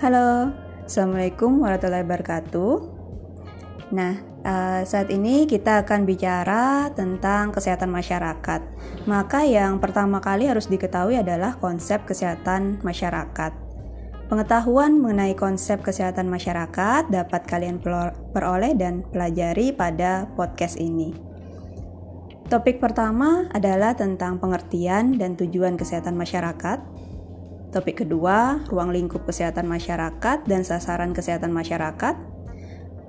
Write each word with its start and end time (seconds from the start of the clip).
Halo, 0.00 0.48
Assalamualaikum 0.88 1.60
warahmatullahi 1.60 2.08
wabarakatuh. 2.08 2.74
Nah, 3.92 4.16
uh, 4.48 4.80
saat 4.88 5.12
ini 5.12 5.44
kita 5.44 5.84
akan 5.84 6.08
bicara 6.08 6.88
tentang 6.96 7.52
kesehatan 7.52 7.92
masyarakat. 7.92 8.64
Maka 9.04 9.44
yang 9.44 9.76
pertama 9.76 10.24
kali 10.24 10.48
harus 10.48 10.72
diketahui 10.72 11.20
adalah 11.20 11.60
konsep 11.60 12.08
kesehatan 12.08 12.80
masyarakat. 12.80 13.52
Pengetahuan 14.32 14.96
mengenai 14.96 15.36
konsep 15.36 15.84
kesehatan 15.84 16.32
masyarakat 16.32 17.12
dapat 17.12 17.44
kalian 17.44 17.76
peroleh 18.32 18.72
dan 18.72 19.04
pelajari 19.04 19.76
pada 19.76 20.32
podcast 20.32 20.80
ini. 20.80 21.12
Topik 22.48 22.80
pertama 22.80 23.52
adalah 23.52 23.92
tentang 23.92 24.40
pengertian 24.40 25.20
dan 25.20 25.36
tujuan 25.36 25.76
kesehatan 25.76 26.16
masyarakat. 26.16 26.89
Topik 27.70 28.02
kedua, 28.02 28.66
ruang 28.66 28.90
lingkup 28.90 29.22
kesehatan 29.30 29.70
masyarakat 29.70 30.42
dan 30.42 30.66
sasaran 30.66 31.14
kesehatan 31.14 31.54
masyarakat. 31.54 32.18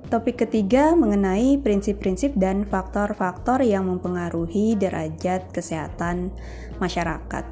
Topik 0.06 0.46
ketiga 0.46 0.94
mengenai 0.94 1.58
prinsip-prinsip 1.58 2.38
dan 2.38 2.62
faktor-faktor 2.62 3.58
yang 3.66 3.90
mempengaruhi 3.90 4.78
derajat 4.78 5.50
kesehatan 5.50 6.30
masyarakat. 6.78 7.42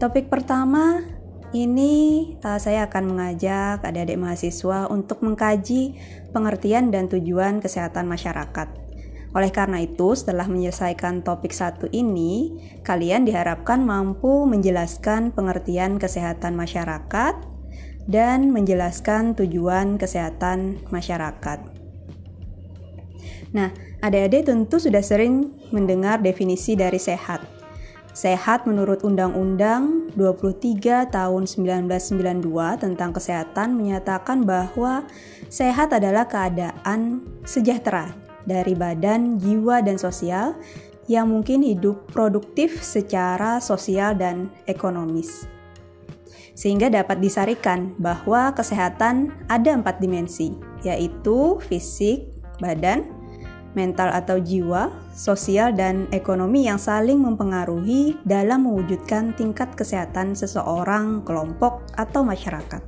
Topik 0.00 0.32
pertama 0.32 1.04
ini 1.52 2.32
uh, 2.40 2.56
saya 2.56 2.88
akan 2.88 3.04
mengajak 3.10 3.84
adik-adik 3.84 4.16
mahasiswa 4.16 4.88
untuk 4.88 5.20
mengkaji 5.20 6.00
pengertian 6.32 6.88
dan 6.88 7.12
tujuan 7.12 7.60
kesehatan 7.60 8.08
masyarakat. 8.08 8.89
Oleh 9.30 9.54
karena 9.54 9.78
itu, 9.78 10.18
setelah 10.18 10.50
menyelesaikan 10.50 11.22
topik 11.22 11.54
satu 11.54 11.86
ini, 11.94 12.50
kalian 12.82 13.22
diharapkan 13.22 13.78
mampu 13.86 14.42
menjelaskan 14.42 15.30
pengertian 15.30 16.02
kesehatan 16.02 16.58
masyarakat 16.58 17.38
dan 18.10 18.50
menjelaskan 18.50 19.38
tujuan 19.38 20.02
kesehatan 20.02 20.82
masyarakat. 20.90 21.62
Nah, 23.54 23.70
adik-adik 24.02 24.50
tentu 24.50 24.82
sudah 24.82 25.02
sering 25.02 25.54
mendengar 25.70 26.18
definisi 26.18 26.74
dari 26.74 26.98
sehat. 26.98 27.46
Sehat 28.10 28.66
menurut 28.66 29.06
Undang-Undang 29.06 30.10
23 30.18 31.06
tahun 31.14 31.42
1992 31.46 32.82
tentang 32.82 33.14
kesehatan 33.14 33.78
menyatakan 33.78 34.42
bahwa 34.42 35.06
sehat 35.46 35.94
adalah 35.94 36.26
keadaan 36.26 37.22
sejahtera 37.46 38.29
dari 38.50 38.74
badan, 38.74 39.38
jiwa, 39.38 39.86
dan 39.86 39.94
sosial 39.94 40.58
yang 41.06 41.30
mungkin 41.30 41.62
hidup 41.62 42.10
produktif 42.10 42.82
secara 42.82 43.62
sosial 43.62 44.18
dan 44.18 44.50
ekonomis. 44.66 45.46
Sehingga 46.58 46.90
dapat 46.90 47.22
disarikan 47.22 47.94
bahwa 47.98 48.50
kesehatan 48.54 49.30
ada 49.46 49.70
empat 49.70 50.02
dimensi, 50.02 50.54
yaitu 50.82 51.62
fisik, 51.66 52.30
badan, 52.58 53.06
mental 53.74 54.10
atau 54.10 54.42
jiwa, 54.42 54.90
sosial, 55.14 55.70
dan 55.74 56.10
ekonomi 56.10 56.66
yang 56.66 56.78
saling 56.78 57.22
mempengaruhi 57.22 58.18
dalam 58.26 58.66
mewujudkan 58.66 59.34
tingkat 59.38 59.72
kesehatan 59.78 60.34
seseorang, 60.34 61.22
kelompok, 61.22 61.86
atau 61.94 62.26
masyarakat. 62.26 62.82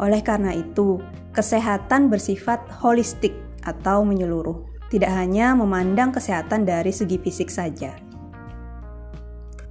Oleh 0.00 0.22
karena 0.24 0.54
itu, 0.56 1.02
kesehatan 1.36 2.08
bersifat 2.08 2.64
holistik 2.80 3.36
atau 3.62 4.02
menyeluruh, 4.06 4.77
tidak 4.88 5.12
hanya 5.12 5.52
memandang 5.56 6.12
kesehatan 6.12 6.64
dari 6.64 6.92
segi 6.92 7.16
fisik 7.20 7.48
saja. 7.52 7.96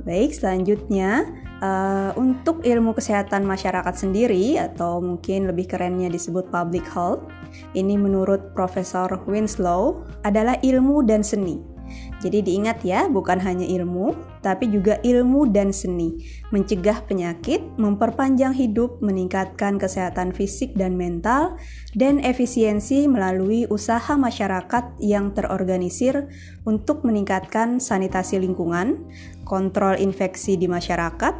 Baik, 0.07 0.31
selanjutnya 0.31 1.27
uh, 1.59 2.15
untuk 2.15 2.63
ilmu 2.63 2.95
kesehatan 2.95 3.43
masyarakat 3.43 3.91
sendiri 3.91 4.55
atau 4.55 5.03
mungkin 5.03 5.51
lebih 5.51 5.67
kerennya 5.67 6.07
disebut 6.07 6.47
public 6.47 6.87
health, 6.87 7.27
ini 7.75 7.99
menurut 7.99 8.55
Profesor 8.55 9.11
Winslow 9.27 10.07
adalah 10.23 10.55
ilmu 10.63 11.03
dan 11.03 11.27
seni 11.27 11.76
jadi 12.17 12.41
diingat 12.41 12.81
ya, 12.81 13.05
bukan 13.05 13.37
hanya 13.37 13.65
ilmu, 13.65 14.17
tapi 14.41 14.71
juga 14.73 14.97
ilmu 15.05 15.49
dan 15.53 15.69
seni. 15.69 16.25
Mencegah 16.49 17.05
penyakit, 17.05 17.61
memperpanjang 17.77 18.57
hidup, 18.57 18.97
meningkatkan 19.05 19.77
kesehatan 19.77 20.33
fisik 20.33 20.73
dan 20.73 20.97
mental, 20.97 21.61
dan 21.93 22.17
efisiensi 22.23 23.05
melalui 23.05 23.69
usaha 23.69 24.17
masyarakat 24.17 24.97
yang 24.97 25.35
terorganisir 25.37 26.27
untuk 26.65 27.05
meningkatkan 27.05 27.77
sanitasi 27.77 28.41
lingkungan, 28.41 29.05
kontrol 29.45 29.93
infeksi 29.95 30.57
di 30.57 30.65
masyarakat, 30.65 31.33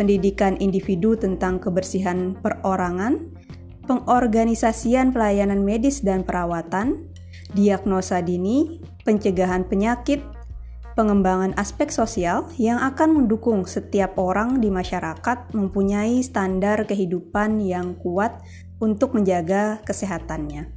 pendidikan 0.00 0.58
individu 0.58 1.14
tentang 1.14 1.62
kebersihan 1.62 2.34
perorangan, 2.40 3.30
pengorganisasian 3.84 5.12
pelayanan 5.12 5.62
medis 5.62 6.00
dan 6.00 6.24
perawatan, 6.24 7.13
diagnosa 7.52 8.24
dini, 8.24 8.80
pencegahan 9.04 9.68
penyakit, 9.68 10.24
pengembangan 10.94 11.52
aspek 11.58 11.90
sosial 11.90 12.48
yang 12.56 12.78
akan 12.78 13.26
mendukung 13.26 13.66
setiap 13.66 14.16
orang 14.16 14.62
di 14.62 14.70
masyarakat 14.70 15.52
mempunyai 15.52 16.22
standar 16.22 16.86
kehidupan 16.86 17.60
yang 17.60 17.98
kuat 17.98 18.40
untuk 18.78 19.12
menjaga 19.12 19.82
kesehatannya. 19.84 20.70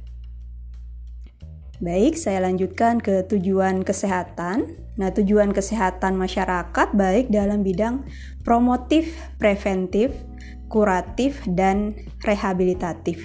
Baik, 1.78 2.18
saya 2.18 2.42
lanjutkan 2.42 2.98
ke 2.98 3.22
tujuan 3.30 3.86
kesehatan. 3.86 4.74
Nah, 4.98 5.14
tujuan 5.14 5.54
kesehatan 5.54 6.18
masyarakat 6.18 6.90
baik 6.90 7.30
dalam 7.30 7.62
bidang 7.62 8.02
promotif, 8.42 9.14
preventif, 9.38 10.10
kuratif, 10.66 11.38
dan 11.46 11.94
rehabilitatif, 12.26 13.22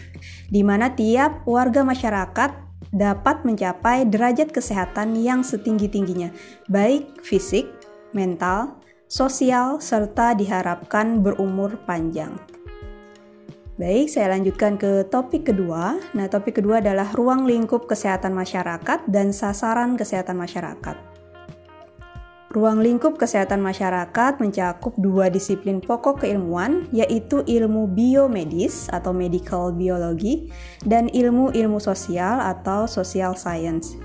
di 0.54 0.62
mana 0.62 0.94
tiap 0.94 1.42
warga 1.50 1.82
masyarakat 1.82 2.73
dapat 2.94 3.42
mencapai 3.44 4.06
derajat 4.06 4.54
kesehatan 4.54 5.18
yang 5.18 5.42
setinggi-tingginya, 5.42 6.30
baik 6.70 7.26
fisik, 7.26 7.66
mental, 8.14 8.78
sosial, 9.10 9.82
serta 9.82 10.38
diharapkan 10.38 11.26
berumur 11.26 11.82
panjang. 11.90 12.38
Baik, 13.74 14.06
saya 14.06 14.38
lanjutkan 14.38 14.78
ke 14.78 15.10
topik 15.10 15.50
kedua. 15.50 15.98
Nah, 16.14 16.30
topik 16.30 16.62
kedua 16.62 16.78
adalah 16.78 17.10
ruang 17.18 17.50
lingkup 17.50 17.90
kesehatan 17.90 18.38
masyarakat 18.38 19.10
dan 19.10 19.34
sasaran 19.34 19.98
kesehatan 19.98 20.38
masyarakat. 20.38 21.13
Ruang 22.54 22.86
lingkup 22.86 23.18
kesehatan 23.18 23.66
masyarakat 23.66 24.38
mencakup 24.38 24.94
dua 25.02 25.34
disiplin 25.34 25.82
pokok 25.82 26.22
keilmuan, 26.22 26.86
yaitu 26.94 27.42
ilmu 27.42 27.90
biomedis 27.90 28.94
atau 28.94 29.10
medical 29.10 29.74
biology 29.74 30.54
dan 30.86 31.10
ilmu-ilmu 31.10 31.82
sosial 31.82 32.38
atau 32.38 32.86
social 32.86 33.34
science. 33.34 33.98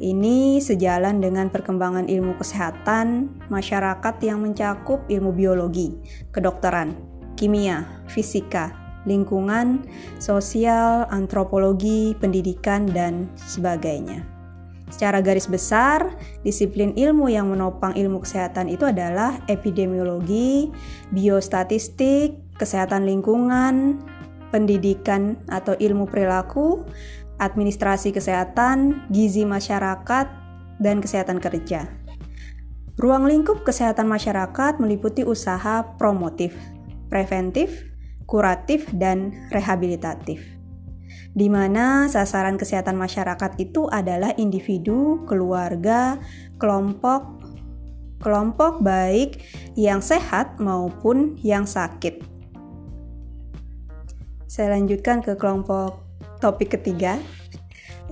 Ini 0.00 0.64
sejalan 0.64 1.20
dengan 1.20 1.52
perkembangan 1.52 2.08
ilmu 2.08 2.40
kesehatan 2.40 3.28
masyarakat 3.52 4.14
yang 4.24 4.40
mencakup 4.40 5.04
ilmu 5.12 5.36
biologi, 5.36 5.92
kedokteran, 6.32 6.96
kimia, 7.36 8.08
fisika, 8.08 8.72
lingkungan, 9.04 9.84
sosial, 10.16 11.04
antropologi, 11.12 12.16
pendidikan, 12.16 12.88
dan 12.88 13.28
sebagainya. 13.36 14.41
Secara 14.92 15.24
garis 15.24 15.48
besar, 15.48 16.20
disiplin 16.44 16.92
ilmu 16.92 17.32
yang 17.32 17.48
menopang 17.48 17.96
ilmu 17.96 18.20
kesehatan 18.20 18.68
itu 18.68 18.84
adalah 18.84 19.40
epidemiologi, 19.48 20.68
biostatistik, 21.08 22.36
kesehatan 22.60 23.08
lingkungan, 23.08 24.04
pendidikan 24.52 25.40
atau 25.48 25.72
ilmu 25.80 26.04
perilaku, 26.12 26.84
administrasi 27.40 28.12
kesehatan, 28.12 29.08
gizi 29.08 29.48
masyarakat, 29.48 30.28
dan 30.76 31.00
kesehatan 31.00 31.40
kerja. 31.40 31.88
Ruang 33.00 33.24
lingkup 33.24 33.64
kesehatan 33.64 34.04
masyarakat 34.04 34.76
meliputi 34.76 35.24
usaha 35.24 35.96
promotif, 35.96 36.52
preventif, 37.08 37.88
kuratif, 38.28 38.84
dan 38.92 39.32
rehabilitatif 39.48 40.61
di 41.32 41.48
mana 41.48 42.12
sasaran 42.12 42.60
kesehatan 42.60 42.96
masyarakat 42.96 43.56
itu 43.56 43.88
adalah 43.88 44.36
individu, 44.36 45.24
keluarga, 45.24 46.20
kelompok, 46.60 47.40
kelompok 48.20 48.84
baik 48.84 49.40
yang 49.72 50.04
sehat 50.04 50.60
maupun 50.60 51.40
yang 51.40 51.64
sakit. 51.64 52.20
Saya 54.44 54.76
lanjutkan 54.76 55.24
ke 55.24 55.32
kelompok 55.40 56.04
topik 56.44 56.76
ketiga, 56.76 57.16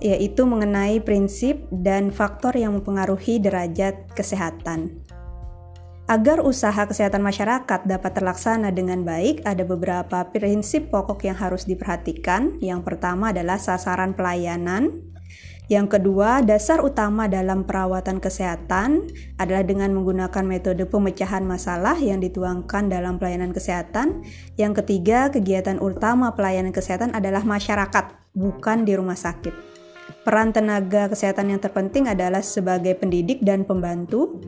yaitu 0.00 0.48
mengenai 0.48 0.96
prinsip 1.04 1.60
dan 1.68 2.08
faktor 2.08 2.56
yang 2.56 2.72
mempengaruhi 2.80 3.36
derajat 3.36 4.08
kesehatan. 4.16 5.04
Agar 6.10 6.42
usaha 6.42 6.90
kesehatan 6.90 7.22
masyarakat 7.22 7.86
dapat 7.86 8.12
terlaksana 8.18 8.74
dengan 8.74 9.06
baik, 9.06 9.46
ada 9.46 9.62
beberapa 9.62 10.26
prinsip 10.26 10.90
pokok 10.90 11.22
yang 11.22 11.38
harus 11.38 11.70
diperhatikan. 11.70 12.58
Yang 12.58 12.82
pertama 12.82 13.30
adalah 13.30 13.62
sasaran 13.62 14.18
pelayanan, 14.18 15.06
Yang 15.70 16.02
kedua, 16.02 16.42
dasar 16.42 16.82
utama 16.82 17.30
dalam 17.30 17.62
perawatan 17.62 18.18
kesehatan 18.18 19.06
adalah 19.38 19.62
dengan 19.62 19.94
menggunakan 19.94 20.42
metode 20.42 20.82
pemecahan 20.82 21.46
masalah 21.46 21.94
yang 21.94 22.18
dituangkan 22.18 22.90
dalam 22.90 23.22
pelayanan 23.22 23.54
kesehatan. 23.54 24.26
Yang 24.58 24.82
ketiga, 24.82 25.30
kegiatan 25.30 25.78
utama 25.78 26.34
pelayanan 26.34 26.74
kesehatan 26.74 27.14
adalah 27.14 27.46
masyarakat, 27.46 28.34
bukan 28.34 28.82
di 28.82 28.98
rumah 28.98 29.14
sakit. 29.14 29.54
Peran 30.26 30.50
tenaga 30.50 31.06
kesehatan 31.06 31.54
yang 31.54 31.62
terpenting 31.62 32.10
adalah 32.10 32.42
sebagai 32.42 32.98
pendidik 32.98 33.38
dan 33.46 33.62
pembantu. 33.62 34.42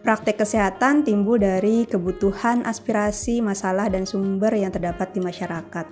Praktek 0.00 0.40
kesehatan 0.40 1.04
timbul 1.04 1.36
dari 1.36 1.84
kebutuhan, 1.84 2.64
aspirasi, 2.64 3.44
masalah, 3.44 3.92
dan 3.92 4.08
sumber 4.08 4.48
yang 4.56 4.72
terdapat 4.72 5.12
di 5.12 5.20
masyarakat. 5.20 5.86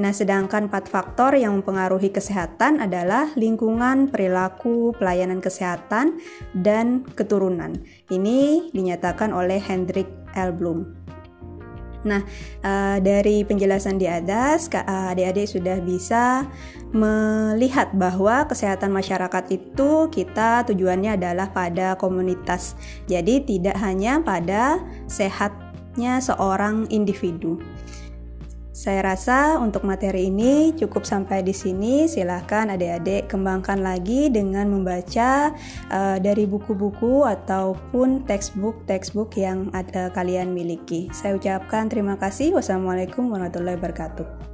Nah, 0.00 0.08
sedangkan 0.08 0.72
empat 0.72 0.88
faktor 0.88 1.36
yang 1.36 1.60
mempengaruhi 1.60 2.08
kesehatan 2.08 2.80
adalah 2.80 3.28
lingkungan, 3.36 4.08
perilaku, 4.08 4.96
pelayanan 4.96 5.44
kesehatan, 5.44 6.16
dan 6.56 7.04
keturunan. 7.12 7.76
Ini 8.08 8.72
dinyatakan 8.72 9.36
oleh 9.36 9.60
Hendrik 9.60 10.08
L. 10.32 10.56
Bloom. 10.56 10.88
Nah, 12.02 12.22
uh, 12.66 12.98
dari 12.98 13.46
penjelasan 13.46 13.98
di 13.98 14.10
atas, 14.10 14.66
eh, 14.74 14.82
adik-adik 14.86 15.46
sudah 15.46 15.78
bisa 15.82 16.46
melihat 16.92 17.94
bahwa 17.94 18.44
kesehatan 18.50 18.92
masyarakat 18.92 19.44
itu 19.54 20.10
kita 20.10 20.66
tujuannya 20.68 21.16
adalah 21.16 21.54
pada 21.54 21.94
komunitas. 21.96 22.74
Jadi 23.06 23.46
tidak 23.46 23.78
hanya 23.80 24.20
pada 24.20 24.82
sehatnya 25.06 26.20
seorang 26.20 26.90
individu. 26.90 27.62
Saya 28.72 29.04
rasa 29.04 29.60
untuk 29.60 29.84
materi 29.84 30.32
ini 30.32 30.72
cukup 30.72 31.04
sampai 31.04 31.44
di 31.44 31.52
sini. 31.52 32.08
Silahkan 32.08 32.72
adik-adik 32.72 33.28
kembangkan 33.28 33.84
lagi 33.84 34.32
dengan 34.32 34.72
membaca 34.72 35.52
uh, 35.92 36.16
dari 36.16 36.48
buku-buku 36.48 37.20
ataupun 37.28 38.24
textbook-textbook 38.24 39.36
yang 39.36 39.68
ada 39.76 40.08
kalian 40.16 40.56
miliki. 40.56 41.12
Saya 41.12 41.36
ucapkan 41.36 41.92
terima 41.92 42.16
kasih. 42.16 42.56
Wassalamualaikum 42.56 43.28
warahmatullahi 43.28 43.76
wabarakatuh. 43.76 44.51